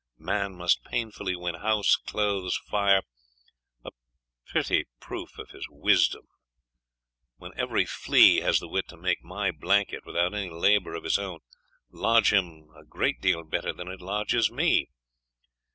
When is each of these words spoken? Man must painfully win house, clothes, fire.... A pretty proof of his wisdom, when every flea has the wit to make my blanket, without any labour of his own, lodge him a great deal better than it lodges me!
Man 0.17 0.55
must 0.55 0.83
painfully 0.83 1.35
win 1.35 1.53
house, 1.53 1.95
clothes, 1.95 2.57
fire.... 2.57 3.03
A 3.85 3.91
pretty 4.47 4.85
proof 4.99 5.37
of 5.37 5.51
his 5.51 5.67
wisdom, 5.69 6.23
when 7.37 7.51
every 7.55 7.85
flea 7.85 8.37
has 8.37 8.57
the 8.59 8.67
wit 8.67 8.87
to 8.87 8.97
make 8.97 9.23
my 9.23 9.51
blanket, 9.51 10.03
without 10.03 10.33
any 10.33 10.49
labour 10.49 10.95
of 10.95 11.03
his 11.03 11.19
own, 11.19 11.41
lodge 11.91 12.33
him 12.33 12.71
a 12.75 12.83
great 12.83 13.21
deal 13.21 13.43
better 13.43 13.71
than 13.73 13.87
it 13.89 14.01
lodges 14.01 14.49
me! 14.49 14.89